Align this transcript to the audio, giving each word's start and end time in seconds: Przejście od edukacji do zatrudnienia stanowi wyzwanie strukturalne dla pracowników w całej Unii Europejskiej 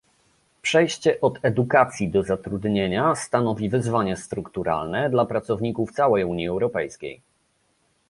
Przejście 0.61 1.21
od 1.21 1.39
edukacji 1.41 2.09
do 2.09 2.23
zatrudnienia 2.23 3.15
stanowi 3.15 3.69
wyzwanie 3.69 4.17
strukturalne 4.17 5.09
dla 5.09 5.25
pracowników 5.25 5.91
w 5.91 5.93
całej 5.95 6.23
Unii 6.23 6.47
Europejskiej 6.47 7.21